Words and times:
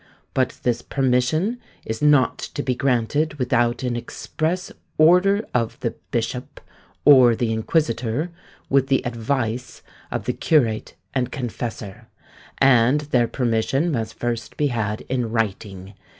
But 0.33 0.57
this 0.63 0.81
permission 0.81 1.59
is 1.85 2.01
not 2.01 2.39
to 2.55 2.63
be 2.63 2.73
granted 2.73 3.35
without 3.35 3.83
an 3.83 3.95
express 3.95 4.71
order 4.97 5.45
of 5.53 5.79
the 5.81 5.91
bishop, 6.09 6.59
or 7.05 7.35
the 7.35 7.53
inquisitor, 7.53 8.31
with 8.67 8.87
the 8.87 9.05
advice 9.05 9.83
of 10.09 10.25
the 10.25 10.33
curate 10.33 10.95
and 11.13 11.31
confessor; 11.31 12.07
and 12.57 13.01
their 13.01 13.27
permission 13.27 13.91
must 13.91 14.15
first 14.15 14.57
be 14.57 14.69
had 14.69 15.01
in 15.01 15.29
writing. 15.29 15.93